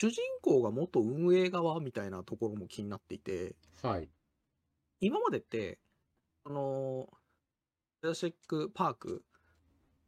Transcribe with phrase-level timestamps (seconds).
[0.00, 4.10] 主人公が元運営側みたいなところも気になっていて、はい。
[5.00, 5.78] 今までって、
[6.44, 7.08] あの、
[8.02, 9.24] ジュラシック・パーク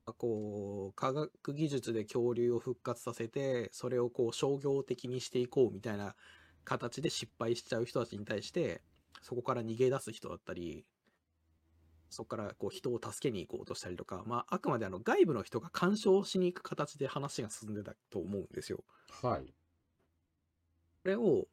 [0.06, 6.16] がこう、科学技術で恐竜を復活させて、それをこう商業的にしていこうみたいな
[6.64, 8.82] 形で失敗しちゃう人たちに対して、
[9.22, 10.86] そこから逃げ出す人だったり、
[12.10, 18.84] そこからこう人を助けに行こうとしたりとか、まあ、あくまであの外部の人が干渉しに行く形で話が進んでたと思うんですよ。
[19.08, 19.54] はい。
[21.02, 21.48] これを、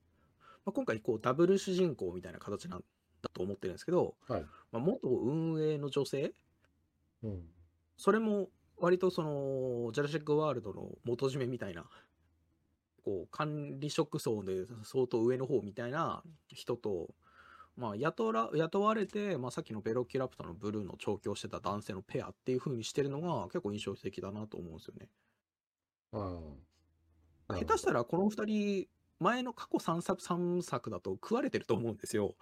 [0.66, 2.84] まあ、今回こうダブル主人公みたいな形なん
[3.22, 4.46] だと思ってるんですけど、はい。
[4.72, 6.34] まあ、元運営の女性？
[7.24, 7.42] うん。
[7.98, 11.84] それも割とそのジャラシック・ワールドの元締めみたいな
[13.04, 17.10] こう管理職層で相当上の方みたいな人と、
[17.76, 25.10] まあ、雇ら雇われて、まあ、さっきのベロキュラプターのブルーの調教してた男性のペアっていう風にしてるのが結構印象的だなと思うんですよね。
[26.14, 26.40] あ
[27.54, 27.56] あ。
[27.58, 28.88] 下手したらこの2人
[29.20, 32.36] 前の過去3作 ,3 作だと食われてると思うんですよ。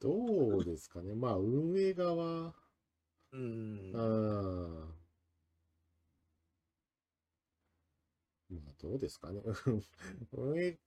[0.00, 1.14] どうですかね。
[1.14, 2.54] まあ、運営側、
[3.32, 5.00] うんああ。
[8.50, 9.42] まあ、どうですかね。
[10.32, 10.78] 運営、で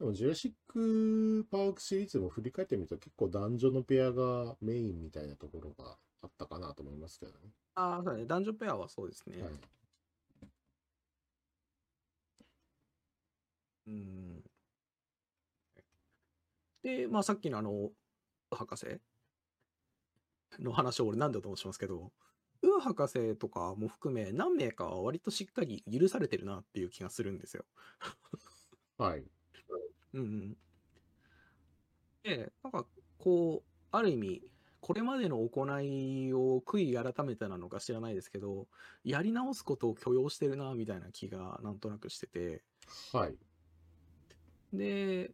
[0.00, 7.52] も、ジュラシック・パークシリーズも振り返ってみると、結構男女のペアがメインみたいなところがあったかなと思いますけどね。
[7.74, 8.26] ああ、そうだね。
[8.26, 9.42] 男女ペアはそうですね。
[9.42, 9.52] はい。
[13.86, 14.44] うん。
[16.82, 19.00] で、まあさっきのあの、ウー博士
[20.58, 22.12] の話を俺何度ともしますけど、
[22.62, 27.64] ウー博士とかも含め何名かは割としっかり許されてるなっていう気がするんですよ。
[28.96, 29.30] はい。
[30.12, 30.58] うんうん。
[32.22, 34.42] で、なんかこう、ある意味、
[34.80, 38.68] これまでの行いを悔い改めてなのか知らないですけど、
[39.04, 42.64] やり直すことを許容してるなみたいな気がなんとなくしてて、
[43.12, 43.38] はい。
[44.72, 45.30] で、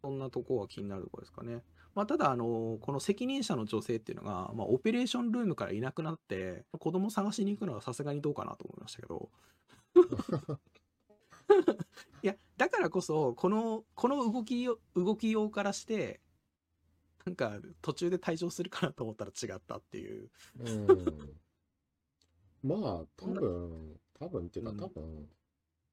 [0.00, 1.62] そんなとこは気になるところですかね。
[1.94, 9.30] まあ、ただ、あの、この責任者の女性っていうのが、まあ、オペレーションルームからいなくなって、子供探しに行くのはさすがにどうかなと思いましたけど。
[12.22, 16.20] いや、だからこそ、この、この動きよ、動きようからして、
[17.24, 20.30] なんか、途中で退場するかなと思ったら違ったっていう。
[20.60, 21.38] うん。
[22.62, 25.28] まあ、多分、多分っていうか、うん多分、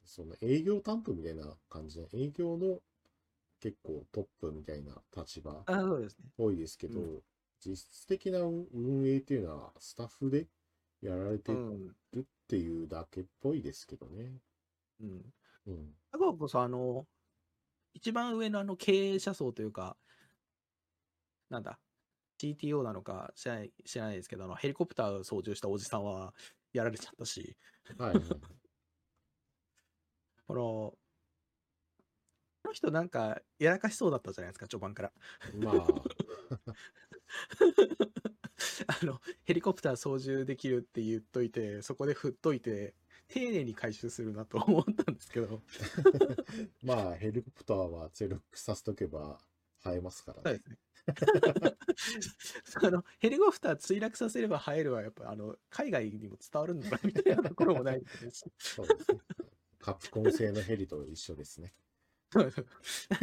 [0.05, 2.79] その営業担当みたいな感じで、営業の
[3.59, 5.63] 結構トップみたいな立場。
[6.37, 7.23] 多いですけど、う
[7.59, 10.47] 実質的な運営っていうのはスタッフで
[11.01, 11.95] やられてうん。
[12.13, 14.33] るっていうだけっぽいですけどね。
[14.99, 15.33] うん。
[15.67, 15.93] うん。
[16.11, 17.05] だからこそ、あの、
[17.93, 19.97] 一番上のあの経営者層というか、
[21.49, 21.79] なんだ、
[22.41, 26.33] CTO なのか知らない知らないですけど、あのヘリコプター操縦したおじさんは
[26.73, 27.57] やられちゃったし、
[27.97, 28.25] はいはい。
[30.47, 30.93] この、
[32.63, 35.11] この人なんかやらかしそうだったじゃないですか、序盤から。
[35.55, 35.75] まあ、
[39.01, 42.95] あの、ヘリコプター操縦できるって言っといて、そこで振っといて、
[43.27, 45.61] 丁寧に回収するなと思ったんですけど、
[46.83, 49.39] まあ、ヘリコプターはゼロックさせとけば
[49.83, 50.43] 生えますからね。
[50.43, 50.77] そうですね。
[52.87, 59.19] あのヘリコプター墜落させれば入るはやっぱあの海外にも伝わるんだなみたいなところもないですしそうですね。
[59.85, 61.71] カプコン製のヘリと一緒ですね。
[62.33, 62.41] な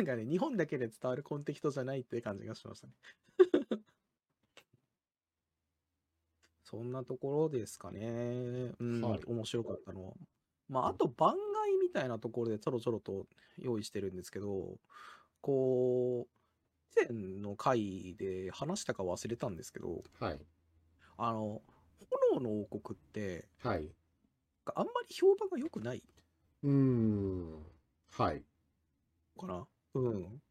[0.04, 2.94] んかね日本だけで伝わるコンテキストじゃないって感じがしましたね
[6.62, 10.14] そんなところですかねうん、はい面白かったのは
[10.68, 13.26] まああと番外みたいなところでちょろちょろと
[13.58, 14.78] 用意してるんですけど
[15.40, 20.40] こう以前の回で話したか忘れたんですけどはい。
[21.18, 21.60] あの
[22.30, 23.92] 炎の王国ってはい。
[24.74, 26.04] あんまり評判が良くない
[26.62, 27.72] うーん。
[28.10, 28.46] はい。
[29.38, 29.68] かな。
[29.94, 30.42] うん。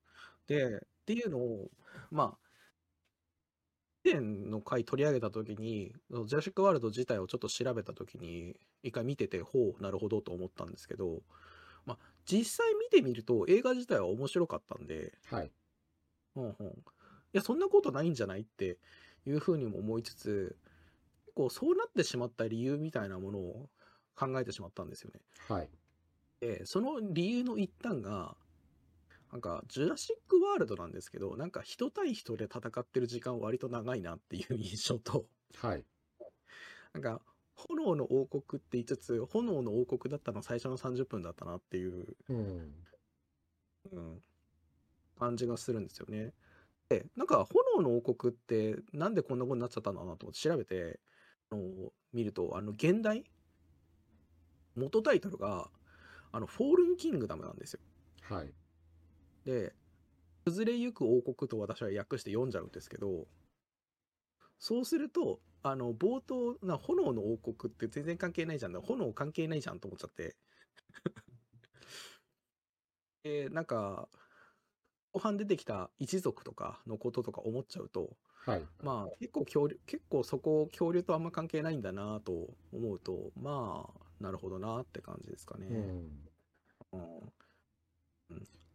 [0.48, 1.72] で、っていうのを、
[2.12, 2.50] まあ、
[4.04, 11.22] 以前の回取り上げたときに、ジュラシック・ワールド自体をちょっと調べたときに、一回見てて、ほう、なるほどと思ったんですけど、
[11.86, 15.54] まあ、実際見てみると映画自体は面白かったんで、はい。
[16.36, 16.68] うんうん。
[16.70, 16.74] い
[17.34, 18.80] や、そんなことないんじゃないって
[19.26, 20.58] いうふうにも思いつつ、
[21.26, 23.70] 結構そうなってしまった理由みたいなものを
[24.16, 25.22] 考えてしまったんですよね。
[25.48, 25.72] はい。
[26.42, 28.36] で、その理由の一端が、
[29.32, 35.86] なんか、ジュラシック・ワールドなんですけど、なんか人対人で戦ってる時間割と長いなっていう印象と、はい。
[36.94, 37.22] なんか、
[37.56, 42.88] 炎の王国って言いつつ、炎の王国だったの最初の30分だったなっていう、うん。
[43.92, 44.24] うん、
[45.18, 46.34] 感じがするんですよね。
[46.90, 51.00] で、なんか、炎の王国ってなんでこんなことになっちゃったんだなと思って調べて、
[51.52, 53.24] あの見ると、あの、現代
[54.76, 55.70] 元タイトルが、
[56.32, 57.80] あの、フォールンキングダムなんですよ。
[58.24, 58.54] はい。
[59.46, 59.74] で、
[60.46, 63.28] 崩れゆく王国と私は訳して読んじゃうんですけど、
[64.60, 68.82] そうすると、あの、冒頭、な炎の王国って全然関係ないじゃん。
[68.82, 70.36] 炎関係ないじゃんと思っちゃって。
[73.24, 74.10] で、なんか、
[75.14, 78.68] 後半出てきた一族とかのこととか思っちゃうと、はい。
[78.82, 85.66] まあ結構恐竜、結構そこ恐竜とあんま関係ないんだなと思うと、まあ、なるほどなって感じですかね。
[85.70, 87.34] うん。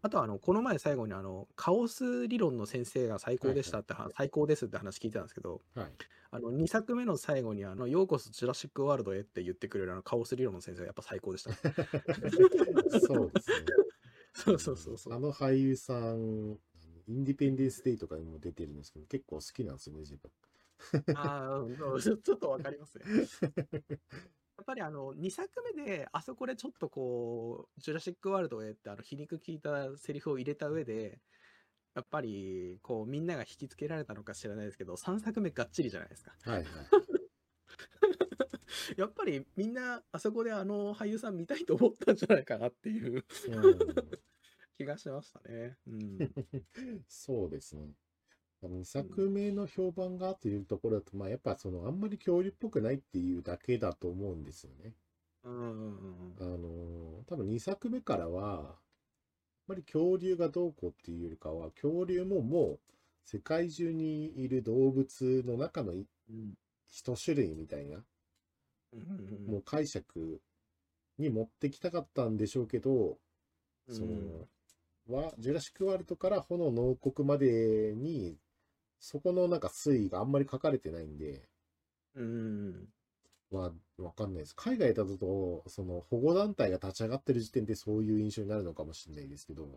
[0.03, 5.87] あとはあの、この前最後にあの、カオス理論の先生が最高でしたって話、最高ですって話聞いてたんですけど、はい。
[6.31, 11.55] あの、2作目の最後にあの、ようこそジュラシックワールドへって言ってくれるあの、カオス理論の先生がやっぱ最高でした。
[13.01, 13.57] そうですね。
[14.35, 15.15] そうそうそうそう。
[15.15, 16.59] あの俳優さん、
[17.09, 20.31] インディペンデンス・デイとかにも出てるんですけど、結構好きなんですよね、自分。
[21.17, 23.05] ああ、ちょっとわかりますね。
[24.58, 31.20] やっぱりあの、2作目で、あそこでちょっとこう、ジュラシックワールドへってあの、皮肉効いたセリフを入れた上で、
[31.94, 36.32] やっぱり、こう、みんなが引きつけられたのか知らないですけど、3作目がっちりじゃないですか。
[36.44, 36.67] はいはい。
[38.97, 43.20] やっぱりみんな、あそこであの俳優さん見たいと思ったんじゃないかなっていううん
[44.76, 45.76] 気がしましたね。
[45.87, 46.19] うん。
[47.09, 47.93] そうですね。
[48.69, 54.95] 2作目の評判がというところだと、まあやっぱそのあんまり恐竜っぽくないっていうだけだと思うんですよね。
[55.45, 58.75] うんうんうんあの多分2作目からは、あん
[59.69, 62.81] まり恐竜がどうこうっていうよりかは、恐竜ももう
[63.25, 65.93] 世界中にいる動物の中の
[66.89, 68.05] 一種類みたいな、
[69.47, 70.41] もう解釈
[71.19, 73.19] に持ってきたかったんでしょうけど、
[73.89, 73.95] うん。
[73.95, 74.49] その、
[75.09, 78.37] は、ジュラシックワールドから炎の王国までに、
[78.99, 81.49] そこのなんか推移があんまり書かれてないんで、
[82.15, 82.89] うんうん
[83.51, 84.57] まあ、わかんないです。
[84.57, 89.69] 海外だと、その保護団体が立ち上がってる時点でそういう印象になるのかもしれないですけど、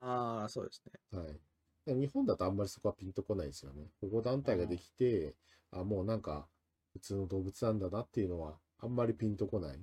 [0.00, 0.82] ああ、そうです
[1.12, 1.18] ね。
[1.18, 1.40] はい。
[1.86, 3.84] 日本だとあんまりそこはピンとこないですよね。
[4.00, 5.34] 保護団体ができて、
[5.70, 6.48] あ、もうなんか
[6.92, 9.80] 普通の動物なんだなっていうのはあんまりピンとこないっ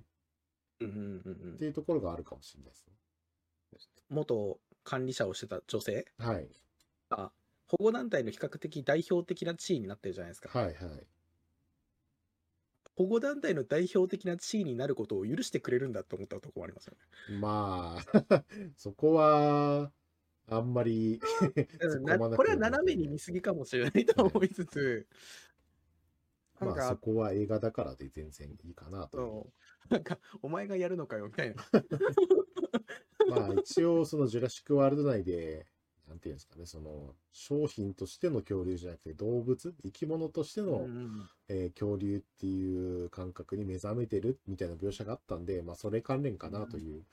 [0.81, 2.94] うんうんうんうんていうところがあるかもしれないですね。
[4.10, 6.06] 元管理者をしてた女性？
[6.18, 6.50] はい。
[7.10, 7.31] が
[7.71, 10.50] 保護団体の比較的代表的な地位になってるじゃないですか。
[10.50, 11.07] はいはい。
[12.95, 17.00] 保護団体の代表的な地位になることを許してくれるんだって思ったところもありますよね。
[17.27, 18.45] まあ、
[18.75, 19.94] そこは、
[20.47, 21.21] あんまり
[22.33, 25.07] これは斜めに見すぎかもしれないと思いつつ、
[26.59, 29.53] なんまあそか、こは映画だからで全然いいかなと。
[29.89, 31.56] なんか、お前がやるのかよみたいな。
[33.25, 35.68] まあ一応そのジュラシックワールド内で、
[36.21, 47.03] ていうんですかね、その商品としての恐竜じゃなくて動物、生き物としての、うんえー恐竜っていう感覚に目覚めてるみたいな描写があったんで、まあそれ関連かなという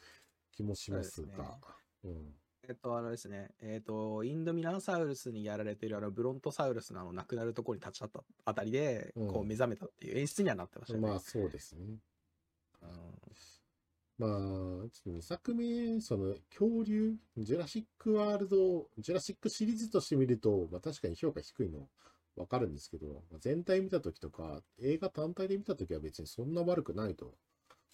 [0.52, 1.56] 気もしますが。
[2.05, 2.34] うん。
[2.69, 9.28] えっと、あのですね、えっと、インドミナーサウルスにやられてるあのブロントサウルスのあの亡くなるところに立ち会ったあたりで、うん。
[9.28, 11.08] こう目覚めたっていう演出にはなってましたよね。
[11.08, 11.84] まあそうですね。
[11.87, 12.00] うん
[14.19, 21.88] まあ、ちょっと2作目、その恐竜、ジュラシックワールド、ジュラシックシリーズとして見ると、まあ確かに評価低いの
[22.37, 27.32] わかるんですけど、まあ全体見たときとか、映画単体で見たときは別にそんな悪くないと。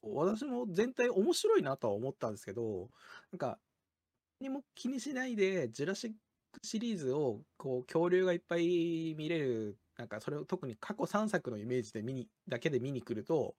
[0.03, 2.89] 私も全体面白いなとは思ったんですけど、
[3.31, 3.59] なんか、
[4.41, 6.17] 何も気にしないで、ジュラシック
[6.63, 13.57] シリーズを、こう、恐竜がいっぱい見れる、なんか、それを特に過去3作のイメージで見に、だけで見に来ると、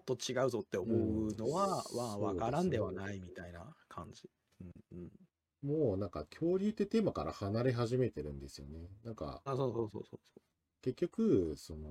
[0.00, 4.28] っと違うぞって思うのは、うんまあ、わからんではないみたいな感じ。
[4.60, 5.10] うんうん。
[5.62, 8.88] もうなんか恐竜ってテーマから離れ始めてるんですよね。
[9.04, 10.40] なんかあ、そうそうそうそうそ
[10.82, 11.88] 結局、その、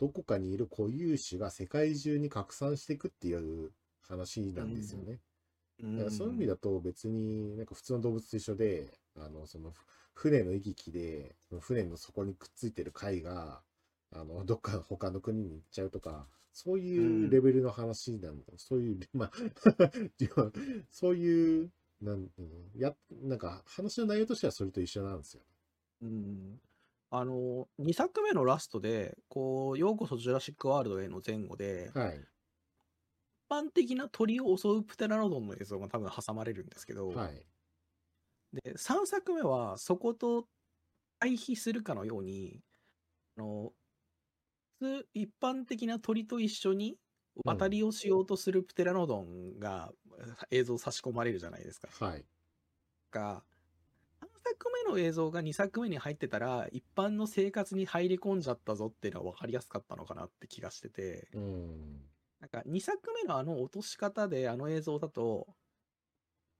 [0.00, 3.70] どこかにいる固有種が世界中に拡散していくっていう
[4.02, 5.20] 話なんですよね。
[5.78, 5.82] う。
[5.82, 13.62] だからそういう意味だと別になんか普通の動物と一緒で、あの、そのふ船の行き来で、船の底にくっついてる貝が、
[14.14, 18.52] あの、 どっかの他の国に行っちゃうとか、そういうレベルの話なんだ。
[18.56, 19.32] そういう、 まあ、
[20.90, 25.42] そういう、なん、うんや、なんか話の内容としてはそれと一緒なんですよ。
[26.02, 26.60] うん。
[27.10, 32.24] あの、2作目のラストで、こう、ようこそジュラシックワールドへの前後で、はい。
[33.48, 37.46] 一般的な鳥を襲うプテラノドンの映像が多分挟まれるんですけど、はい。
[38.52, 40.46] で、3作目はそこと
[41.20, 42.60] 対比するかのように、
[43.36, 43.83] あの、普
[44.80, 46.98] 通一般的な鳥と一緒に
[47.44, 49.92] 渡りをしようとするプテラノドンが
[50.50, 51.88] 映像差し込まれるじゃないですか。
[51.98, 52.26] はい。
[53.12, 53.44] が、
[54.20, 62.08] 3作目の映像が2作目に入ってたら、一般の生活に入り込んじゃったぞっていうのは分かりやすかったのかなって気がしてて、うん。
[62.40, 65.56] なんか2作目のあの落とし方であの映像だと、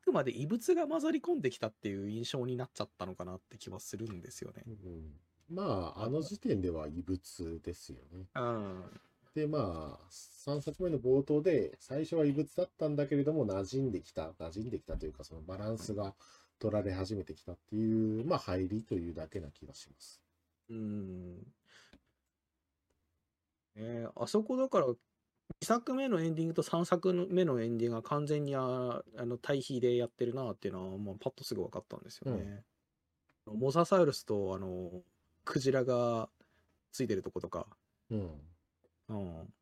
[0.00, 4.66] あくまで異物が混ざり込んできたっていう印象になっちゃったのかなって気はするんですよね。
[4.66, 8.26] うん、まあ、あの時点では異物ですよね。
[8.34, 9.00] うん。
[9.34, 16.14] で、まあ、3作目の冒頭で、最初は異物だったんだけれども、馴染んできた、馴染んできたというか、そのバランスが
[16.58, 20.22] 取られ始めてきたっていう、まあ、入りというだけな気がします。
[20.70, 21.54] うん。
[23.76, 24.96] えーあそこだから、2
[25.66, 32.64] 作目のエンディングと3作目のエンディングが完全にああの対比でやってるなっていうのは、まあ、パッとすぐ分かったんですよね。
[33.46, 35.02] モササウルスとあの
[35.44, 36.28] クジラが
[36.92, 37.66] ついてるとことか、
[38.10, 38.40] うん。
[39.08, 39.54] うん、